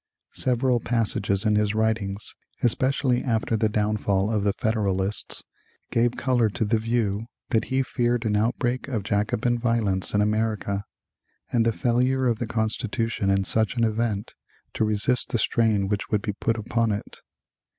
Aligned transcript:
Several 0.33 0.79
passages 0.79 1.45
in 1.45 1.55
his 1.55 1.75
writings, 1.75 2.33
especially 2.63 3.23
after 3.23 3.55
the 3.55 3.69
downfall 3.69 4.31
of 4.33 4.43
the 4.43 4.51
Federalists, 4.53 5.43
gave 5.91 6.17
color 6.17 6.49
to 6.49 6.65
the 6.65 6.79
view 6.79 7.27
that 7.49 7.65
he 7.65 7.83
feared 7.83 8.25
an 8.25 8.35
outbreak 8.35 8.87
of 8.87 9.03
Jacobin 9.03 9.59
violence 9.59 10.15
in 10.15 10.19
America, 10.23 10.85
and 11.51 11.67
the 11.67 11.71
failure 11.71 12.25
of 12.25 12.39
the 12.39 12.47
Constitution 12.47 13.29
in 13.29 13.43
such 13.43 13.75
an 13.77 13.83
event 13.83 14.33
to 14.73 14.83
resist 14.83 15.29
the 15.29 15.37
strain 15.37 15.87
which 15.87 16.09
would 16.09 16.23
be 16.23 16.33
put 16.33 16.57
upon 16.57 16.91
it. 16.91 17.19